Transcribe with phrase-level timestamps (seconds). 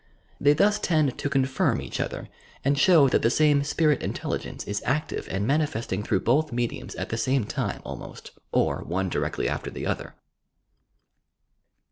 [0.39, 2.27] They thus tend to confirm each other
[2.65, 7.09] and show that the same spirit intelligence is active and manifesting through both mediums at
[7.09, 10.15] the same time, almost,— or one directly after the other.